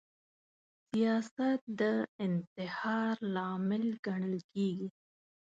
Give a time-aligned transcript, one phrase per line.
[0.89, 1.81] سیاست د
[2.25, 4.87] انتحار لامل ګڼل کیږي